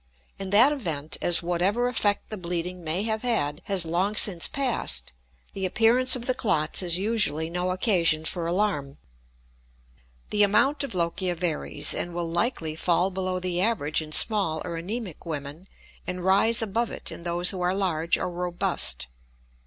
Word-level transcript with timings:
In 0.39 0.49
that 0.49 0.71
event, 0.71 1.17
as 1.21 1.43
whatever 1.43 1.87
effect 1.87 2.31
the 2.31 2.35
bleeding 2.37 2.83
may 2.83 3.03
have 3.03 3.21
had 3.21 3.61
has 3.65 3.85
long 3.85 4.15
since 4.15 4.47
passed, 4.47 5.13
the 5.53 5.63
appearance 5.63 6.15
of 6.15 6.25
the 6.25 6.33
clots 6.33 6.81
is 6.81 6.97
usually 6.97 7.51
no 7.51 7.69
occasion 7.69 8.25
for 8.25 8.47
alarm. 8.47 8.97
The 10.31 10.41
amount 10.41 10.83
of 10.83 10.95
lochia 10.95 11.35
varies, 11.35 11.93
and 11.93 12.15
will 12.15 12.27
likely 12.27 12.75
fall 12.75 13.11
below 13.11 13.39
the 13.39 13.61
average 13.61 14.01
in 14.01 14.11
small 14.11 14.59
or 14.65 14.75
anemic 14.75 15.23
women 15.27 15.67
and 16.07 16.25
rise 16.25 16.63
above 16.63 16.89
it 16.89 17.11
in 17.11 17.21
those 17.21 17.51
who 17.51 17.61
are 17.61 17.75
large 17.75 18.17
or 18.17 18.31
robust. 18.31 19.05